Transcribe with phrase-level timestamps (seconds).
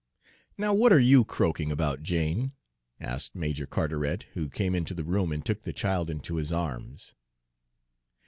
[0.57, 2.53] "Now what are you croaking about, Jane?"
[2.99, 7.13] asked Major Carteret, who came into the room and took the child into his arms.